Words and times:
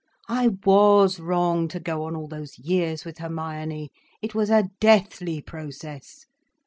I 0.29 0.47
was 0.65 1.19
wrong 1.19 1.67
to 1.67 1.79
go 1.79 2.05
on 2.05 2.15
all 2.15 2.27
those 2.27 2.57
years 2.57 3.05
with 3.05 3.19
Hermione—it 3.19 4.33
was 4.33 4.49
a 4.49 4.71
deathly 4.79 5.41
process. 5.41 6.25